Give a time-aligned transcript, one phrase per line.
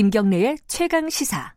[0.00, 1.52] 김경래의 최강 시사.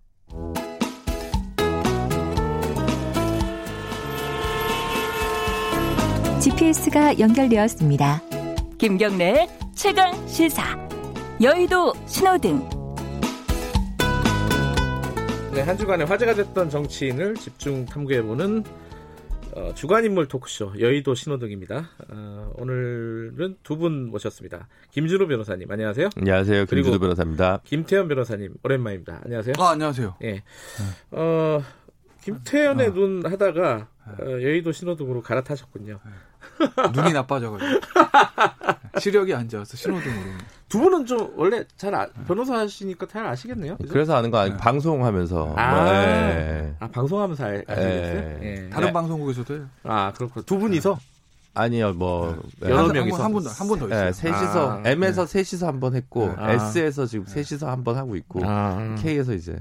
[6.41, 8.21] GPS가 연결되었습니다.
[8.77, 10.61] 김경래의 최강 시사.
[11.41, 12.68] 여의도 신호등.
[15.54, 18.65] 네, 한 주간에 화제가 됐던 정치인을 집중 탐구해보는
[19.56, 21.89] 어, 주간인물 토크쇼 여의도 신호등입니다.
[22.10, 24.68] 어, 오늘은 두 분 모셨습니다.
[24.92, 26.10] 김준호 변호사님 안녕하세요.
[26.16, 26.66] 안녕하세요.
[26.68, 27.60] 그리고 김준호 변호사입니다.
[27.66, 29.21] 김태현 변호사님 오랜만입니다.
[29.26, 29.54] 안녕하세요.
[29.60, 30.16] 아, 안녕하세요.
[30.24, 30.43] 예.
[31.12, 31.62] 어,
[32.22, 36.00] 김태현의 눈 하다가 어, 여의도 신호등으로 갈아타셨군요.
[36.94, 37.80] 눈이 나빠져가지고.
[39.00, 40.22] 시력이 안 좋아서 신호등으로.
[40.73, 43.77] 두 분은 좀 원래 잘 아, 변호사 하시니까 잘 아시겠네요.
[43.77, 43.94] 그죠?
[43.94, 44.64] 그래서 아는 거 아니고 네.
[44.64, 45.53] 방송하면서.
[45.55, 46.73] 아, 뭐, 예.
[46.80, 48.39] 아 방송하면서 알- 아시겠어요?
[48.42, 48.70] 예.
[48.72, 48.92] 다른 네.
[48.94, 49.66] 방송국에서도 해요.
[49.83, 50.98] 아 그렇고 두 분이서
[51.53, 52.36] 아니요, 뭐.
[52.66, 52.70] 예.
[52.72, 53.23] 여러 한- 명이서.
[53.23, 54.08] 한 분, 한 분 더 있어요.
[54.08, 56.52] 예, 셋이서, 아, M에서 셋이서 한 번 했고, 아.
[56.53, 59.55] S에서 지금 셋이서 한 번 하고 있고, 아, K에서 이제.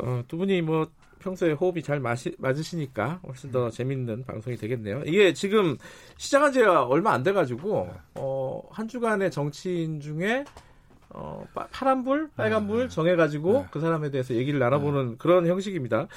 [0.00, 0.88] 어, 두 분이 뭐
[1.20, 5.02] 평소에 호흡이 잘 마시, 맞으시니까 훨씬 더 재밌는 방송이 되겠네요.
[5.06, 5.76] 이게 지금
[6.16, 10.44] 시작한 지가 얼마 안 돼가지고 어, 한 주간의 정치인 중에
[11.10, 13.66] 어, 파, 파란불, 빨간불 정해가지고 네.
[13.70, 16.08] 그 사람에 대해서 얘기를 나눠보는 그런 형식입니다.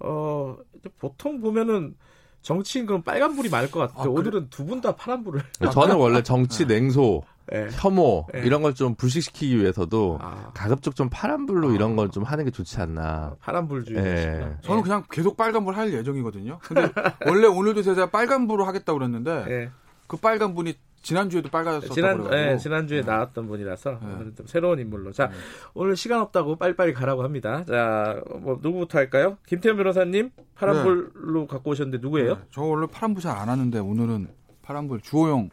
[0.00, 0.56] 어,
[0.98, 1.94] 보통 보면은
[2.40, 4.12] 정치인 그럼 빨간불이 많을 것 같은데 아, 그래?
[4.14, 5.40] 오늘은 두분 다 파란불을.
[5.72, 7.68] 저는 원래 정치 냉소, 예.
[7.72, 8.42] 혐오, 네.
[8.44, 12.80] 이런 걸 좀 불식시키기 위해서도 아, 가급적 좀 파란불로 이런 걸 좀 하는 게 좋지
[12.80, 13.36] 않나.
[13.40, 13.98] 파란불주의.
[13.98, 14.56] 예.
[14.62, 16.58] 저는 그냥 계속 빨간불 할 예정이거든요.
[16.62, 16.88] 근데
[17.26, 19.70] 원래 오늘도 제가 빨간불로 하겠다고 그랬는데 예.
[20.06, 23.06] 그 빨간불이 지난주에도 빨갛었다고 지난 예, 지난주에 네.
[23.10, 24.06] 나왔던 분이라서 네.
[24.14, 25.34] 오늘은 좀 새로운 인물로 자 네.
[25.74, 27.64] 오늘 시간 없다고 빨리빨리 가라고 합니다.
[27.66, 29.36] 자 뭐 누구부터 할까요?
[29.46, 32.34] 김태현 변호사님 파란불로 갖고 오셨는데 누구예요?
[32.36, 34.28] 네, 저 원래 파란불 잘 안 하는데 오늘은
[34.62, 35.48] 파란불 주호영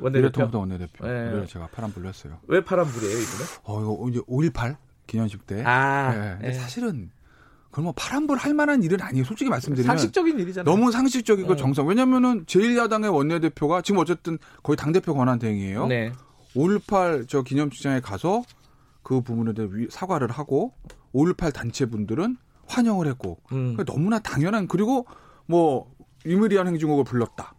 [0.00, 0.22] 원내대표.
[0.22, 1.06] 미래통합당 원내대표.
[1.06, 1.30] 네.
[1.30, 2.38] 를 제가 파란불로 했어요.
[2.48, 3.44] 왜 파란불이에요 이분은?
[3.64, 4.76] 어, 이거 이제 5.18
[5.06, 5.62] 기념식 때.
[5.64, 6.52] 아 네, 근데 예.
[6.52, 7.10] 사실은
[7.70, 9.24] 그건 뭐 파란불 할 만한 일은 아니에요.
[9.24, 9.86] 솔직히 말씀드리면.
[9.86, 10.64] 상식적인 일이잖아요.
[10.74, 11.56] 너무 상식적이고 어.
[11.56, 11.86] 정상.
[11.86, 15.86] 왜냐면은 제1야당의 원내대표가 지금 어쨌든 거의 당대표 권한 대행이에요.
[15.86, 16.12] 네.
[16.54, 18.42] 5.18저 기념식장에 가서
[19.02, 20.72] 그 부분에 대해 위- 사과를 하고
[21.14, 23.74] 5.18 단체분들은 환영을 했고 음.
[23.74, 25.06] 그러니까 너무나 당연한 그리고
[25.46, 25.90] 뭐
[26.26, 27.54] 유미리한 행진곡을 불렀다.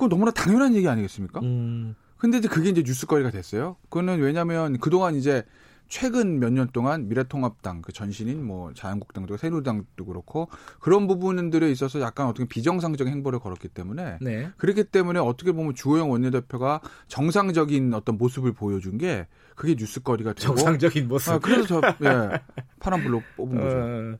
[0.00, 1.40] 그건 너무나 당연한 얘기 아니겠습니까?
[1.40, 1.94] 음.
[2.16, 3.76] 근데 이제 그게 이제 뉴스거리가 됐어요.
[3.90, 5.44] 그거는 왜냐면 그동안 이제
[5.88, 12.28] 최근 몇 년 동안 미래통합당 그 전신인 뭐 자유한국당도 새누리당도 그렇고 그런 부분들에 있어서 약간
[12.28, 14.48] 어떻게 비정상적인 행보를 걸었기 때문에 네.
[14.56, 21.08] 그렇기 때문에 어떻게 보면 주호영 원내대표가 정상적인 어떤 모습을 보여준 게 그게 뉴스거리가 되고 정상적인
[21.08, 21.32] 모습.
[21.32, 22.40] 아, 그래서 저 예,
[22.78, 23.76] 파란불로 뽑은 거죠.
[23.76, 24.18] 어,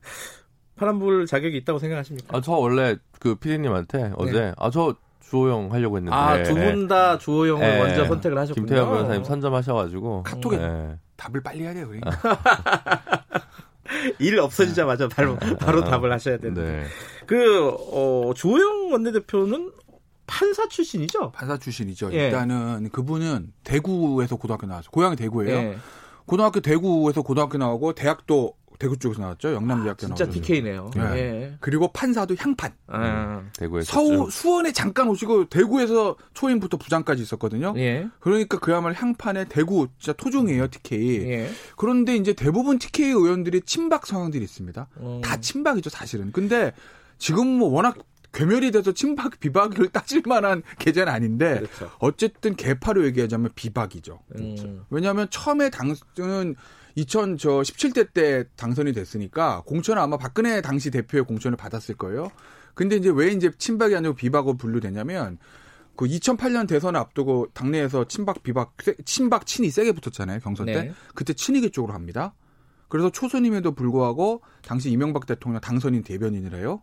[0.75, 2.37] 파란불 자격이 있다고 생각하십니까?
[2.37, 6.15] 아, 저 원래 그 피디님한테 어제, 아, 저 주호영 하려고 했는데.
[6.15, 6.21] 네.
[6.21, 7.77] 아두 분 다 주호영을 예.
[7.79, 8.65] 먼저 선택을 하셨군요.
[8.65, 10.23] 김태현 변호사님 선점하셔가지고.
[10.23, 10.97] 카톡에 예.
[11.17, 11.87] 답을 빨리 해야 돼요.
[11.87, 12.11] 그러니까.
[14.19, 16.61] 일 없어지자마자 바로 바로 답을 하셔야 되는데.
[16.61, 16.83] 네.
[17.27, 19.71] 그 어, 주호영 원내대표는
[20.27, 21.31] 판사 출신이죠?
[21.31, 22.11] 판사 출신이죠.
[22.13, 22.25] 예.
[22.25, 24.89] 일단은 그분은 대구에서 고등학교 나왔어요.
[24.91, 25.55] 고향이 대구예요.
[25.55, 25.77] 예.
[26.25, 29.53] 고등학교 대구에서 고등학교 나오고 대학도 대구 쪽에서 나왔죠.
[29.53, 30.41] 영남대학교 진짜 나오고.
[30.41, 30.91] TK네요.
[30.97, 31.01] 예.
[31.15, 31.57] 예.
[31.59, 32.73] 그리고 판사도 향판.
[32.87, 33.91] 아, 대구에서.
[33.93, 37.75] 서울 수원에 잠깐 오시고 대구에서 초임부터 부장까지 있었거든요.
[37.77, 38.07] 예.
[38.19, 41.29] 그러니까 그야말로 향판의 대구 진짜 토종이에요 TK.
[41.29, 41.49] 예.
[41.77, 44.87] 그런데 이제 대부분 TK 의원들이 친박 성향들이 있습니다.
[44.95, 46.31] 어, 다 친박이죠 사실은.
[46.31, 46.73] 근데
[47.19, 47.99] 지금 뭐 워낙
[48.33, 51.91] 괴멸이 돼서 친박 비박을 따질 만한 계제는 아닌데 그렇죠.
[51.99, 54.21] 어쨌든 개파로 얘기하자면 비박이죠.
[54.39, 56.55] 음, 왜냐하면 처음에 당선은
[56.97, 62.31] 2017대 때 당선이 됐으니까 공천은 아마 박근혜 당시 대표의 공천을 받았을 거예요.
[62.73, 65.37] 근데 이제 왜 이제 친박이 아니고 비박으로 분류되냐면
[65.95, 70.83] 그 2008년 대선을 앞두고 당내에서 친박 비박 세- 친박 친이 세게 붙었잖아요 경선 때.
[70.83, 70.93] 네.
[71.15, 72.33] 그때 친이계 쪽으로 합니다.
[72.87, 76.81] 그래서 초선임에도 불구하고 당시 이명박 대통령 당선인 대변인을 해요.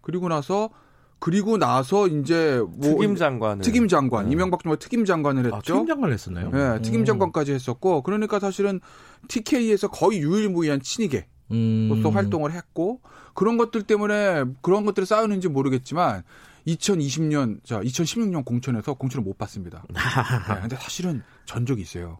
[0.00, 0.70] 그리고 나서
[1.20, 3.62] 그리고 나서 이제 뭐 특임 장관을.
[3.62, 4.32] 특임 장관 네.
[4.32, 5.56] 이명박 정부 특임 장관을 했죠.
[5.56, 6.50] 아, 팀장관을 했었나요?
[6.50, 7.04] 네, 특임 음.
[7.04, 8.80] 장관까지 했었고 그러니까 사실은
[9.28, 12.14] TK에서 거의 유일무이한 친이계 로서 음.
[12.14, 13.00] 활동을 했고
[13.34, 16.22] 그런 것들 때문에 그런 것들을 쌓였는지 모르겠지만
[16.66, 19.84] 2020년 자 2016년 공천에서 공천을 못 받습니다.
[19.88, 22.18] 네, 근데 사실은 전적이 있어요.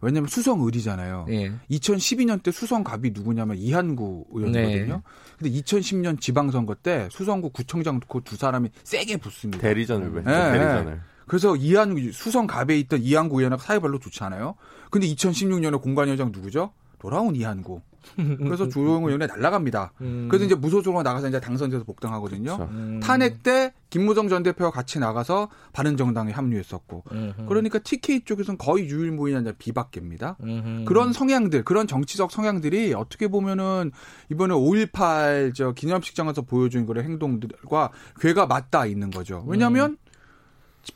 [0.00, 1.26] 왜냐하면 수성 의리잖아요.
[1.30, 1.52] 예.
[1.70, 4.94] 2012년 때 수성 갑이 누구냐면 이한구 의원이거든요.
[4.94, 5.02] 네.
[5.38, 9.60] 근데 2010년 지방선거 때 수성구 구청장 그 두 사람이 세게 붙습니다.
[9.60, 10.22] 대리전을 왜?
[10.22, 11.00] 네, 대리전을.
[11.26, 14.56] 그래서 이한 수성 갑에 있던 이한구 의원하고 사이 별로 좋지 않아요.
[14.90, 16.72] 근데 2016년에 공관위원장 누구죠?
[16.98, 17.80] 돌아온 이한구.
[18.16, 19.92] 그래서 주호영 의원이 날라갑니다.
[20.00, 20.28] 음.
[20.30, 22.68] 그래서 이제 무소속으로 나가서 이제 당선돼서 복당하거든요.
[22.70, 23.00] 음.
[23.02, 27.04] 탄핵 때 김무성 전 대표와 같이 나가서 바른정당에 합류했었고.
[27.12, 27.46] 음흠.
[27.46, 30.36] 그러니까 TK 쪽에서는 거의 유일무이한 비박계입니다.
[30.42, 30.84] 음흠.
[30.86, 33.90] 그런 성향들, 그런 정치적 성향들이 어떻게 보면은
[34.30, 39.44] 이번에 5.18 저 기념식장에서 보여준 그런 행동들과 괴가 맞닿아 있는 거죠.
[39.46, 39.96] 왜냐하면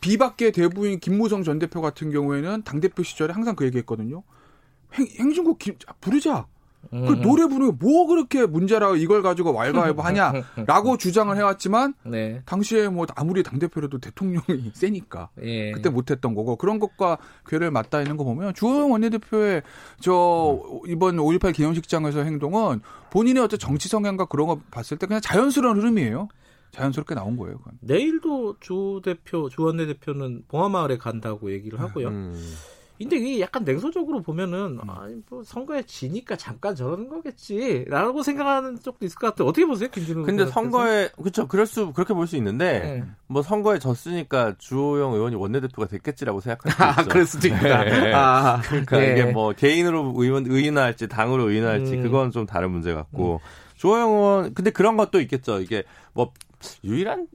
[0.00, 4.22] 비박계 대부인 김무성 전 대표 같은 경우에는 당대표 시절에 항상 그 얘기했거든요.
[4.94, 6.46] 행, 행진곡 김, 아, 부르자.
[6.90, 7.22] 그 음흠.
[7.22, 12.42] 노래 부르는 게뭐 그렇게 문제라고 이걸 가지고 왈가왈부 하냐라고 주장을 해왔지만 네.
[12.44, 15.72] 당시에 뭐 아무리 당 대표라도 대통령이 세니까 예.
[15.72, 19.62] 그때 못했던 거고 그런 것과 괴를 맞닿아 있는 거 보면 주호영 원내대표의
[20.00, 25.78] 저 이번 5.18 기념식장에서 행동은 본인의 어떤 정치 성향과 그런 거 봤을 때 그냥 자연스러운
[25.78, 26.28] 흐름이에요.
[26.74, 27.58] 자연스럽게 나온 거예요.
[27.58, 27.74] 그건.
[27.80, 32.08] 내일도 주 대표, 주 원내대표는 봉화마을에 간다고 얘기를 하고요.
[32.08, 32.34] 음.
[32.96, 39.18] 근데 이게 약간 냉소적으로 보면은 아니 뭐 선거에 지니까 잠깐 저러는 거겠지라고 생각하는 쪽도 있을
[39.18, 39.48] 것 같아요.
[39.48, 40.22] 어떻게 보세요, 김준우?
[40.24, 40.46] 근데?
[40.46, 41.48] 선거에 그렇죠.
[41.48, 43.04] 그럴 수 그렇게 볼 수 있는데 네.
[43.26, 47.08] 뭐 선거에 졌으니까 주호영 의원이 원내대표가 됐겠지라고 생각할 수 아, 있죠.
[47.10, 47.84] 그럴 수도 있다.
[47.84, 48.12] 네.
[48.14, 49.12] 아, 그러니까 네.
[49.12, 52.02] 이게 뭐 개인으로 의원 의인할지 당으로 의인할지 음.
[52.02, 53.40] 그건 좀 다른 문제 같고
[53.76, 55.60] 주호영 의원 근데 그런 것도 있겠죠.
[55.60, 55.82] 이게
[56.12, 56.32] 뭐
[56.84, 57.26] 유일한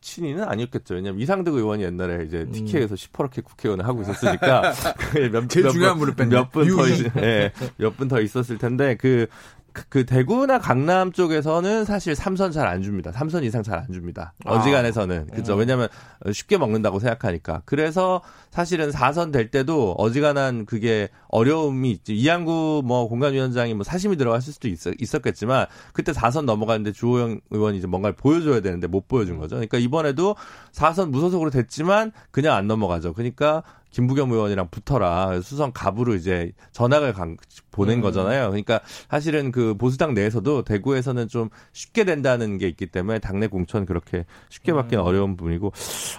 [0.00, 0.94] 친인은 아니었겠죠.
[0.94, 2.52] 왜냐면 이상득 의원이 옛날에 이제 음.
[2.52, 4.72] TK에서 시퍼렇게 국회의원을 하고 있었으니까
[5.32, 6.34] 몇, 제일 몇 중요한 분- 분을 뺐네.
[6.34, 7.10] 몇분더 유이.
[7.18, 9.26] 예, 몇 분 더 있었을 텐데 그,
[9.72, 13.12] 그, 그 대구나 강남 쪽에서는 사실 삼선 잘 안 줍니다.
[13.12, 14.34] 삼선 이상 잘 안 줍니다.
[14.44, 14.52] 아.
[14.52, 15.54] 어지간해서는 그죠.
[15.54, 15.60] 음.
[15.60, 15.88] 왜냐하면
[16.32, 17.62] 쉽게 먹는다고 생각하니까.
[17.64, 22.14] 그래서 사실은 4선 될 때도 어지간한 그게 어려움이 있지.
[22.14, 27.86] 이양구 뭐 공간위원장이 뭐 사심이 들어갔을 수도 있, 있었겠지만 그때 4선 넘어갔는데 주호영 의원이 이제
[27.86, 29.56] 뭔가를 보여줘야 되는데 못 보여준 거죠.
[29.56, 30.36] 그러니까 이번에도
[30.72, 33.12] 4선 무소속으로 됐지만 그냥 안 넘어가죠.
[33.14, 35.40] 그러니까 김부겸 의원이랑 붙어라.
[35.40, 37.36] 수성 갑으로 이제 전학을 간-
[37.72, 38.02] 보낸 음.
[38.02, 38.48] 거잖아요.
[38.48, 44.24] 그러니까 사실은 그 보수당 내에서도 대구에서는 좀 쉽게 된다는 게 있기 때문에 당내 공천 그렇게
[44.48, 45.06] 쉽게 받기는 음.
[45.06, 45.72] 어려운 부분이고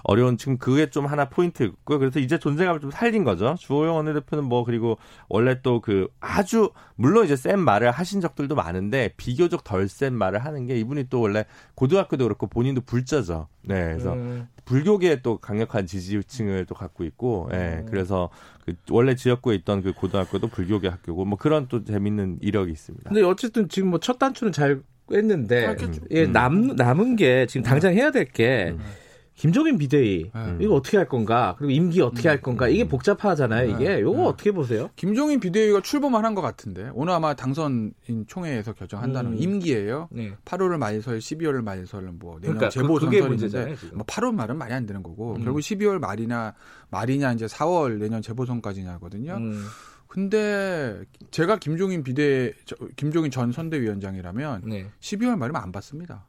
[0.04, 2.00] 어려운 지금 그게 좀 하나 포인트였고요.
[2.00, 3.56] 그래서 이제 존재감을 좀 살린 거죠.
[3.60, 4.98] 주호영 원내대표는 뭐 그리고
[5.30, 10.46] 원래 또 그 아주 물론 이제 센 말을 하신 적들도 많은데 비교적 덜 센 말을
[10.46, 11.46] 하는 게 이분이 또 원래
[11.76, 13.48] 고등학교도 그렇고 본인도 불자죠.
[13.64, 14.48] 네, 그래서 음.
[14.66, 17.86] 불교계에 또 강력한 지지층을 또 갖고 있고, 예, 음.
[17.90, 18.30] 그래서
[18.66, 23.10] 그 원래 지역구에 있던 그 고등학교도 불교계 학교고, 뭐 그런 또 재밌는 이력이 있습니다.
[23.10, 26.02] 근데 어쨌든 지금 뭐 첫 단추는 잘 꿰는데 알겠죠.
[26.12, 26.32] 예, 음.
[26.32, 28.80] 남 남은 게 지금 당장 해야 될게 음.
[29.42, 30.58] 김종인 비대위 네.
[30.60, 34.02] 이거 어떻게 할 건가 그리고 임기 어떻게 할 건가 이게 복잡하잖아요 이게 네.
[34.02, 34.24] 요거 네.
[34.28, 34.92] 어떻게 보세요?
[34.96, 37.92] 김종인 비대위가 출범을 한것 같은데 오늘 아마 당선인
[38.28, 39.38] 총회에서 결정한다는 음.
[39.40, 40.10] 임기예요.
[40.12, 40.36] 네.
[40.46, 43.98] 8월을 말설, 12월을 말설, 뭐 내년 그러니까 재보선 문제잖아요, 지금.
[43.98, 45.44] 뭐 8월 말은 말이 안 되는 거고 음.
[45.44, 46.54] 결국 12월 말이나
[46.92, 49.38] 말이냐 이제 4월 내년 재보선까지냐거든요.
[49.38, 49.66] 음,
[50.06, 51.02] 근데
[51.32, 54.92] 제가 김종인 비대 저, 김종인 전 선대위원장이라면 네.
[55.00, 56.28] 12월 말이면 안 받습니다.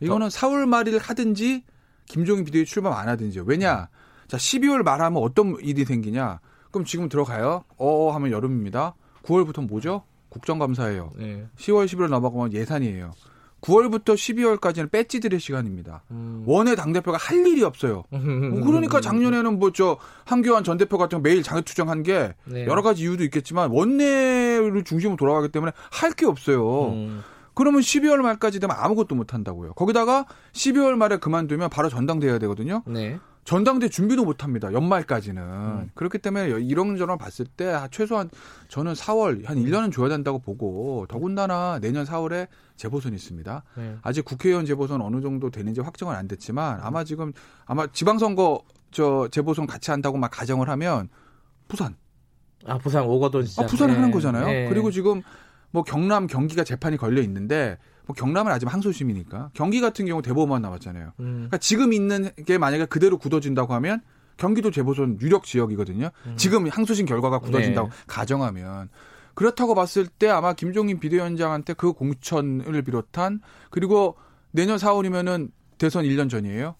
[0.00, 1.64] 이거는 4월 말일 하든지
[2.10, 3.44] 김종인 비대위 출범 안 하든지요.
[3.46, 3.88] 왜냐?
[4.26, 6.40] 자, 12월 말하면 어떤 일이 생기냐?
[6.72, 7.62] 그럼 지금 들어가요.
[7.78, 8.94] 어 하면 여름입니다.
[9.22, 10.02] 9월부터 뭐죠?
[10.30, 11.10] 국정감사예요.
[11.16, 11.46] 네.
[11.56, 13.12] 10월, 11월 넘어가면 예산이에요.
[13.60, 16.02] 9월부터 12월까지는 배지들의 시간입니다.
[16.10, 16.42] 음.
[16.46, 18.04] 원외 당대표가 할 일이 없어요.
[18.10, 22.64] 뭐 그러니까 작년에는 뭐 저 한교안 전 대표 같은 거 매일 자격 투쟁한 게 네.
[22.66, 26.88] 여러 가지 이유도 있겠지만 원내를 중심으으로 돌아가기 때문에 할 게 없어요.
[26.92, 27.22] 음.
[27.60, 29.74] 그러면 12월 말까지 되면 아무것도 못 한다고요.
[29.74, 32.82] 거기다가 12월 말에 그만두면 바로 전당대회가 되거든요.
[32.86, 33.18] 네.
[33.44, 34.72] 전당대 준비도 못 합니다.
[34.72, 35.42] 연말까지는.
[35.42, 35.90] 음.
[35.94, 38.30] 그렇기 때문에 이런저런 봤을 때 아, 최소한
[38.68, 43.62] 저는 4월 한 1년은 줘야 된다고 보고 더군다나 내년 4월에 재보선이 있습니다.
[43.76, 43.96] 네.
[44.00, 47.34] 아직 국회의원 재보선 어느 정도 되는지 확정은 안 됐지만 아마 지금
[47.66, 51.10] 아마 지방선거 저 재보선 같이 한다고 막 가정을 하면
[51.68, 51.94] 부산
[52.64, 53.66] 아 부산 오거돈 시장.
[53.66, 54.00] 아, 부산을 네.
[54.00, 54.46] 하는 거잖아요.
[54.46, 54.68] 네.
[54.70, 55.22] 그리고 지금
[55.70, 61.12] 뭐 경남 경기가 재판이 걸려 있는데 뭐 경남은 아직 항소심이니까 경기 같은 경우 대법원만 나왔잖아요.
[61.20, 61.24] 음.
[61.34, 64.00] 그러니까 지금 있는 게 만약에 그대로 굳어진다고 하면
[64.36, 66.10] 경기도 재보선 유력 지역이거든요.
[66.36, 67.94] 지금 항소심 결과가 굳어진다고 네.
[68.06, 68.88] 가정하면
[69.34, 74.16] 그렇다고 봤을 때 아마 김종인 비대위원장한테 그 공천을 비롯한 그리고
[74.50, 76.74] 내년 4월이면은 대선 1년 전이에요.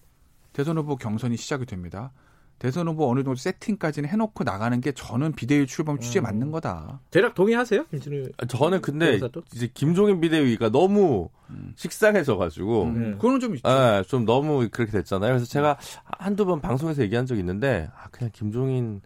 [0.53, 2.11] 대선 후보 경선이 시작이 됩니다.
[2.61, 6.25] 대선 후보 어느 정도 세팅까지는 해놓고 나가는 게 저는 비대위 출범 취지에 음.
[6.25, 6.99] 맞는 거다.
[7.09, 8.29] 대략 동의하세요, 김진우?
[8.47, 9.41] 저는 근데 변호사도?
[9.55, 11.29] 이제 김종인 비대위가 너무
[11.75, 13.11] 식상해져가지고, 음.
[13.13, 13.67] 그거는 좀 있죠.
[13.67, 15.31] 예, 좀 너무 그렇게 됐잖아요.
[15.31, 19.01] 그래서 제가 한두 번 방송에서 얘기한 적이 있는데, 아, 그냥 김종인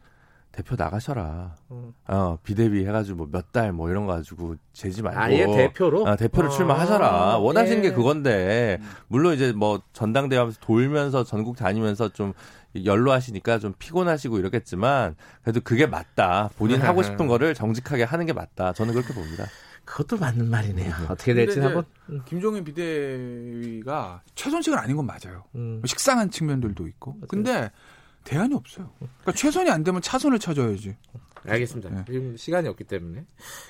[0.56, 1.54] 대표 나가셔라.
[1.72, 1.94] 음.
[2.08, 5.20] 어, 비대비 해가지고 뭐 몇 달 뭐 이런 거 가지고 재지 말고.
[5.20, 7.38] 아예 대표로 아, 대표를 아, 출마하셔라.
[7.40, 7.90] 원하시는 예.
[7.90, 12.32] 게 그건데 물론 이제 뭐 전당대회 하면서 돌면서 전국 다니면서 좀
[12.86, 16.50] 연로하시니까 좀 피곤하시고 이러겠지만 그래도 그게 맞다.
[16.58, 18.72] 본인 하고 싶은 거를 정직하게 하는 게 맞다.
[18.72, 19.46] 저는 그렇게 봅니다.
[19.84, 20.94] 그것도 맞는 말이네요.
[21.10, 21.84] 어떻게 근데 될지 한번.
[22.26, 25.44] 김종인 비대위가 최선식은 아닌 건 맞아요.
[25.56, 25.82] 음.
[25.86, 27.18] 식상한 측면들도 있고.
[27.28, 27.70] 근데
[28.26, 28.92] 대안이 없어요.
[29.00, 30.96] 그러니까 최선이 안 되면 차선을 찾아야지.
[31.48, 31.90] 알겠습니다.
[31.90, 32.04] 네.
[32.08, 33.24] 지금 시간이 없기 때문에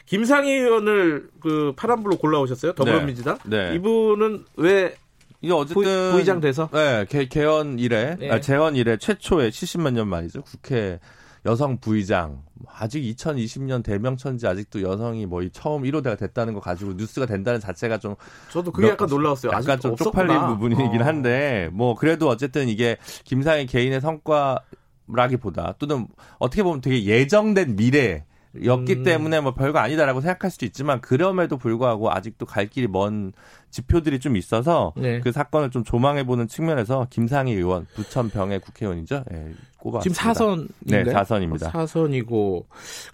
[0.06, 2.74] 김상희 의원을 그 파란불로 골라오셨어요.
[2.74, 3.38] 더불어민주당.
[3.44, 3.76] 네.
[3.76, 4.96] 이분은 왜
[5.42, 8.32] 이게 어쨌든 부, 부의장 돼서 네, 개, 개헌 이래, 네.
[8.32, 10.42] 아, 재헌 이래 최초의 70만 년 만이죠.
[10.42, 11.00] 국회
[11.46, 12.44] 여성 부의장.
[12.68, 18.16] 아직 2020년 대명천지 아직도 여성이 뭐이 처음 1호대가 됐다는 거 가지고 뉴스가 된다는 자체가 좀
[18.52, 19.52] 저도 그게 몇- 약간 놀라웠어요.
[19.52, 20.34] 약간 좀 없었구나.
[20.34, 21.06] 쪽팔린 부분이긴 어.
[21.06, 26.08] 한데 뭐 그래도 어쨌든 이게 김상희 개인의 성과라기보다 또는
[26.40, 28.26] 어떻게 보면 되게 예정된 미래
[28.64, 29.04] 였기 음.
[29.04, 33.34] 때문에 뭐 별거 아니다라고 생각할 수도 있지만 그럼에도 불구하고 아직도 갈 길이 먼
[33.70, 35.20] 지표들이 좀 있어서 네.
[35.20, 39.24] 그 사건을 좀 조망해 보는 측면에서 김상희 의원 부천 병의 국회의원이죠.
[39.32, 40.02] 예, 꼽았습니다.
[40.02, 41.04] 지금 사선인가요?
[41.04, 41.72] 네, 사선입니다.
[41.72, 42.66] 사선이고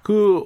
[0.04, 0.46] 그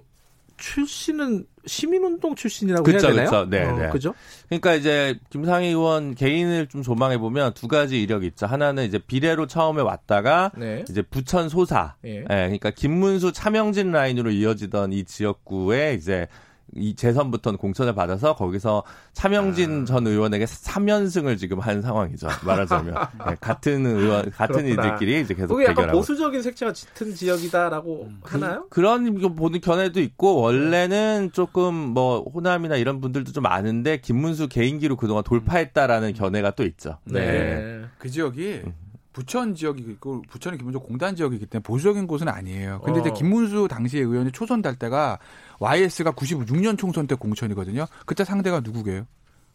[0.58, 3.26] 출신은 시민운동 출신이라고 그쵸, 해야 되나요?
[3.26, 3.50] 그쵸.
[3.50, 3.90] 네, 어, 네.
[3.90, 4.14] 그죠?
[4.48, 8.46] 그러니까 이제 김상희 의원 개인을 좀 조망해 보면 두 가지 이력이 있죠.
[8.46, 10.84] 하나는 이제 비례로 처음에 왔다가 네.
[10.90, 11.96] 이제 부천 소사.
[12.06, 12.20] 예.
[12.20, 16.28] 예, 그러니까 김문수 차명진 라인으로 이어지던 이 지역구에 이제
[16.74, 19.86] 이 재선부터는 공천을 받아서 거기서 차명진 아.
[19.86, 22.28] 전 의원에게 3연승을 지금 한 상황이죠.
[22.44, 22.96] 말하자면
[23.30, 24.88] 예, 같은 의원 같은 그렇구나.
[24.88, 28.68] 이들끼리 이제 계속 그게 약간 대결하고 보수적인 색채가 짙은 지역이다라고 하나요?
[28.70, 34.98] 그런 거 보는 견해도 있고 원래는 조금 뭐 호남이나 이런 분들도 좀 아는데 김문수 개인기로
[34.98, 36.98] 그동안 돌파했다라는 견해가 또 있죠.
[37.06, 37.84] 네.
[38.00, 38.64] 그 지역이
[39.16, 42.82] 부천 지역이 있고 부천이 기본적으로 공단 지역이기 때문에 보수적인 곳은 아니에요.
[42.84, 43.14] 근데 이제 어.
[43.14, 45.20] 김문수 당시 의원이 초선 달 때가
[45.60, 47.86] YS가 96년 총선 때 공천이거든요.
[48.06, 49.08] 그때 상대가 누구게요?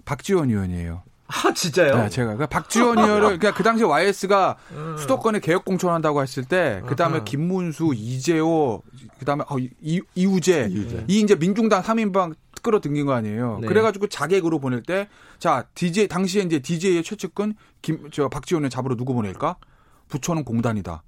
[0.06, 1.02] 박지원 의원이에요.
[1.26, 1.94] 아 진짜요?
[1.94, 4.96] 네, 제가 그 박지원 의원을 그러니까 그 당시 YS가 음.
[4.98, 7.24] 수도권에 개혁 공천한다고 했을 때 그다음에 아하.
[7.24, 8.82] 김문수, 이재호,
[9.18, 10.70] 그다음에 어, 이, 이우재.
[11.06, 13.58] 이 이제 민중당 3인방 끌어당긴 거 아니에요.
[13.60, 13.66] 네.
[13.68, 19.14] 그래가지고 자객으로 보낼 때, 자 DJ 당시에 이제 DJ의 최측근 김 저 박지원을 잡으러 누구
[19.14, 19.56] 보낼까?
[20.08, 21.02] 부천은 공단이다.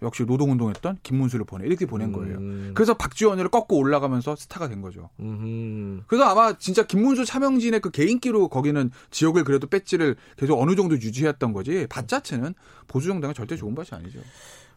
[0.00, 2.38] 역시 노동운동했던 김문수를 보내 이렇게 보낸 거예요.
[2.38, 2.70] 음.
[2.74, 5.10] 그래서 박지원을 꺾고 올라가면서 스타가 된 거죠.
[5.18, 6.04] 음.
[6.06, 11.52] 그래서 아마 진짜 김문수 차명진의 그 개인기로 거기는 지역을 그래도 배지를 계속 어느 정도 유지했던
[11.52, 11.86] 거지.
[11.90, 12.54] 밭 자체는
[12.86, 14.20] 보수 정당은 절대 좋은 밭이 아니죠.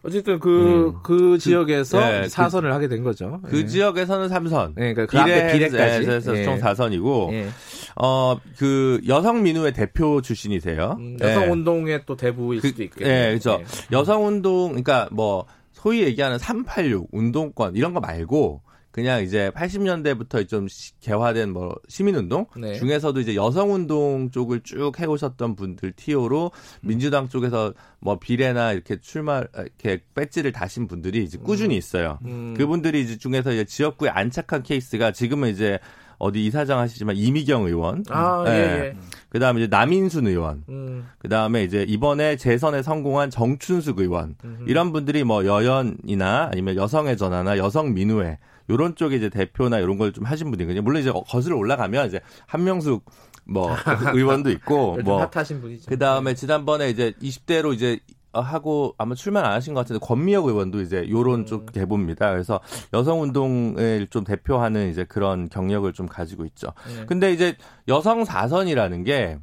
[0.04, 0.50] 어쨌든 그,
[0.90, 1.00] 음.
[1.04, 3.40] 그 지역에서 네, 사선을 하게 된 거죠.
[3.44, 3.66] 그 예.
[3.68, 4.74] 지역에서는 3선.
[4.76, 6.10] 네, 그러니까 그 앞에 비례까지.
[6.10, 6.44] 해서 예.
[6.44, 7.48] 총 4선이고 예.
[7.96, 10.96] 어 그 여성 민우회 대표 출신이세요.
[11.00, 11.28] 음, 예.
[11.28, 13.16] 여성 운동의 또 대부일 그- 수도 있겠네요.
[13.16, 13.62] 예, 그렇죠.
[13.92, 20.68] 여성 운동 그러니까 뭐 소위 얘기하는 386 운동권 이런 거 말고 그냥 이제 80년대부터 좀
[20.68, 22.74] 시- 개화된 뭐 시민운동 네.
[22.76, 30.02] 중에서도 이제 여성운동 쪽을 쭉 해오셨던 분들 티오로 민주당 쪽에서 뭐 비례나 이렇게 출마 이렇게
[30.14, 32.20] 배지를 다신 분들이 이제 꾸준히 있어요.
[32.26, 32.54] 음.
[32.58, 35.80] 그분들이 이제 중에서 이제 지역구에 안착한 케이스가 지금은 이제
[36.22, 38.96] 어디 이사장 하시지만 이미경 의원, 아, 예, 예.
[39.30, 41.08] 그다음에 이제 남인순 의원, 음.
[41.20, 44.66] 그다음에 이제 이번에 재선에 성공한 정춘숙 의원 음흠.
[44.68, 48.38] 이런 분들이 뭐 여연이나 아니면 여성의 전화나 여성 민우회
[48.70, 50.82] 요런 쪽에 이제 대표나 이런 걸 좀 하신 분이거든요.
[50.82, 53.04] 물론 이제 거슬러 올라가면 이제 한명숙
[53.46, 53.72] 뭐
[54.14, 55.90] 의원도 있고 뭐 핫하신 분이죠.
[55.90, 60.82] 그다음에 지난번에 이제 20대로 이제 어, 하고 아마 출마 안 하신 것 같은데 권미혁 의원도
[60.82, 61.46] 이제 요런 음.
[61.46, 62.32] 쪽 대부입니다.
[62.32, 62.60] 그래서
[62.94, 66.68] 여성 운동을 좀 대표하는 이제 그런 경력을 좀 가지고 있죠.
[66.88, 67.06] 네.
[67.06, 67.56] 근데 이제
[67.88, 69.38] 여성 4선이라는 게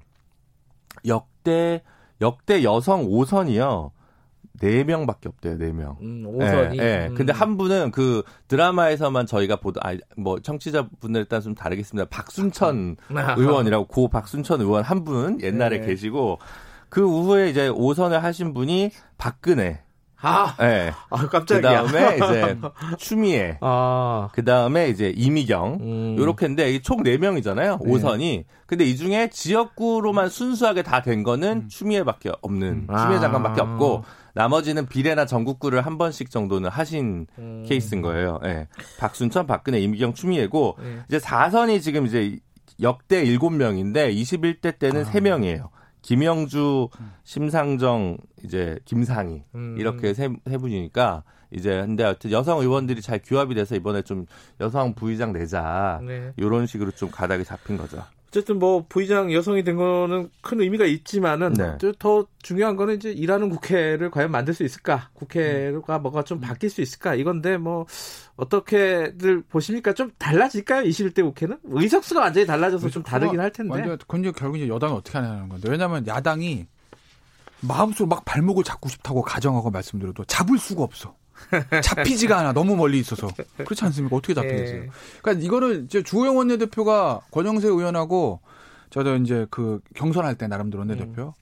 [1.07, 1.83] 역대
[2.21, 3.91] 역대 여성 5선이요.
[4.61, 6.01] 4명밖에 없대요, 4명.
[6.01, 6.79] 음, 오선이.
[6.79, 7.07] 예, 예.
[7.09, 7.15] 음.
[7.15, 12.09] 근데 한 분은 그 드라마에서만 저희가 보던, 아, 뭐, 청취자분들 일단 좀 다르겠습니다.
[12.11, 12.97] 박순천.
[13.39, 15.87] 의원이라고 고 박순천 의원 한 분 옛날에 네.
[15.87, 16.41] 계시고
[16.89, 19.81] 그 후에 이제 5선을 하신 분이 박근혜.
[20.21, 20.93] 아, 예.
[21.11, 21.87] 아그 깜짝이야.
[21.87, 22.57] 다음에 이제
[22.99, 23.59] 추미애.
[23.61, 25.79] 아, 그 다음에 이제 이미경.
[25.81, 26.17] 음.
[26.19, 27.85] 요렇게인데 총 4명이잖아요.
[27.85, 27.93] 네.
[27.93, 28.45] 5선이.
[28.67, 32.97] 근데 이 중에 지역구로만 순수하게 다 된 거는 추미애밖에 없는 음.
[32.99, 33.21] 추미애 아.
[33.21, 34.03] 장관밖에 없고
[34.35, 37.65] 나머지는 비례나 전국구를 한 번씩 정도는 하신 음.
[37.69, 38.41] 케이스인 거예요.
[38.45, 38.67] 예.
[38.99, 40.99] 박순천, 박근혜, 이미경, 추미애고 네.
[41.09, 42.39] 이제 4선이 지금 이제
[42.83, 45.11] 역대 7명인데 21대 때는 아.
[45.11, 45.69] 3명이에요.
[46.03, 46.89] 김영주,
[47.25, 49.77] 심상정, 이제 김상희 음.
[49.79, 54.27] 이렇게 세, 세 분이니까 이제 근데 하여튼 여성 의원들이 잘 규합이 돼서 이번에 좀
[54.61, 56.33] 여성 부의장 내자 네.
[56.37, 58.03] 이런 식으로 좀 가닥이 잡힌 거죠.
[58.29, 61.77] 어쨌든 뭐 부의장 여성이 된 거는 큰 의미가 있지만은 네.
[61.99, 65.09] 더 중요한 거는 이제 일하는 국회를 과연 만들 수 있을까?
[65.15, 67.15] 국회가 뭐가 좀 바뀔 수 있을까?
[67.15, 67.87] 이건데 뭐
[68.37, 69.95] 어떻게들 보십니까?
[69.95, 70.83] 좀 달라질까요?
[70.83, 73.73] 21대 국회는 의석수가 완전히 달라져서 좀 다르긴 할 텐데.
[73.73, 76.67] 완전 근데 결국 이제 여당이 어떻게 하냐는 건데 왜냐하면 야당이
[77.61, 81.17] 마음속으로 막 발목을 잡고 싶다고 가정하고 말씀드려도 잡을 수가 없어.
[81.83, 82.53] 잡히지가 않아.
[82.53, 83.29] 너무 멀리 있어서.
[83.57, 84.17] 그렇지 않습니까?
[84.17, 84.83] 어떻게 잡히겠어요?
[84.83, 84.91] 예.
[85.23, 88.41] 그러니까 이거를 이제 주호영 원내대표가 권영세 의원하고
[88.91, 91.35] 저도 이제 그 경선할 때 나름대로 원내대표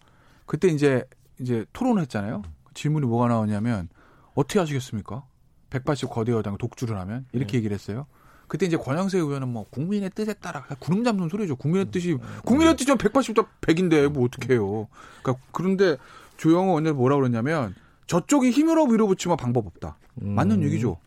[0.46, 1.04] 그때 이제
[1.40, 2.42] 이제 토론을 했잖아요.
[2.74, 3.88] 질문이 뭐가 나오냐면
[4.34, 5.24] 어떻게 하시겠습니까?
[5.70, 8.06] 180 거대 여당 독주를 하면 이렇게 얘기를 했어요.
[8.48, 11.56] 그때 이제 권영세 의원은 뭐 국민의 뜻에 따라 구름 잡는 소리죠.
[11.56, 14.88] 국민의 뜻이 국민의 뜻이 180도 100인데 뭐 어떻게 해요.
[15.22, 15.96] 그러니까 그런데
[16.36, 17.74] 조영호 원내대표 뭐라 그랬냐면
[18.06, 19.98] 저쪽이 힘으로 밀어붙이면 방법 없다.
[20.14, 20.98] 맞는 얘기죠.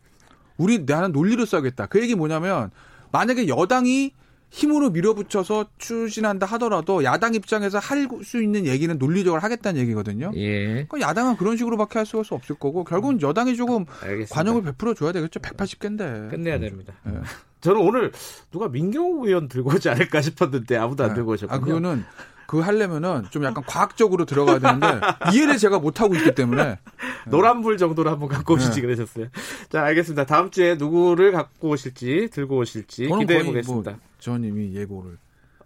[0.56, 1.86] 우리 나는 논리를 써야겠다.
[1.86, 2.70] 그 얘기 뭐냐면
[3.12, 4.12] 만약에 여당이
[4.50, 10.32] 힘으로 밀어붙여서 추진한다 하더라도 야당 입장에서 할 수 있는 얘기는 논리적으로 하겠다는 얘기거든요.
[10.34, 10.84] 예.
[10.88, 14.34] 그러니까 야당은 그런 식으로밖에 할 수가 없을 거고 결국은 여당이 조금 알겠습니다.
[14.34, 15.38] 관용을 베풀어 줘야 되겠죠.
[15.40, 16.30] 180개인데.
[16.30, 16.92] 끝내야 됩니다.
[17.06, 17.12] 예.
[17.60, 18.10] 저는 오늘
[18.50, 21.56] 누가 민경호 의원 들고 오지 않을까 싶었는데 아무도 안 들고 오셨군요.
[21.56, 22.04] 아, 그거는
[22.50, 25.00] 그거 하려면은 좀 약간 과학적으로 들어가야 되는데
[25.32, 26.80] 이해를 제가 못 하고 있기 때문에
[27.30, 28.80] 노란불 정도로 한번 갖고 오시지 네.
[28.80, 29.26] 그러셨어요.
[29.68, 30.26] 자, 알겠습니다.
[30.26, 33.90] 다음 주에 누구를 갖고 오실지 들고 오실지 기대해 거의 보겠습니다.
[33.92, 35.16] 뭐, 전 이미 예고를.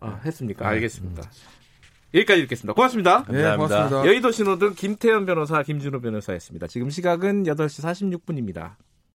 [0.01, 0.69] 아, 했습니까?
[0.69, 0.75] 네.
[0.75, 1.23] 알겠습니다.
[2.13, 2.75] 여기까지 읽겠습니다.
[2.75, 3.25] 고맙습니다.
[3.31, 3.57] 예, 감사합니다.
[3.57, 4.07] 고맙습니다.
[4.07, 6.67] 여의도 신호등 김태현 변호사, 김준호 변호사였습니다.
[6.67, 8.75] 지금 시각은 8시 46분입니다.